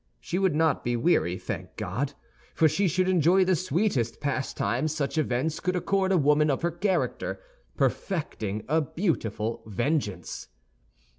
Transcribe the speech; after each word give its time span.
She 0.19 0.39
would 0.39 0.55
not 0.55 0.83
be 0.83 0.95
weary, 0.95 1.37
thank 1.37 1.75
God! 1.77 2.13
for 2.55 2.67
she 2.67 2.87
should 2.87 3.07
enjoy 3.07 3.45
the 3.45 3.55
sweetest 3.55 4.19
pastime 4.19 4.87
such 4.87 5.15
events 5.15 5.59
could 5.59 5.75
accord 5.75 6.11
a 6.11 6.17
woman 6.17 6.49
of 6.49 6.63
her 6.63 6.71
character—perfecting 6.71 8.63
a 8.67 8.81
beautiful 8.81 9.61
vengeance. 9.67 10.47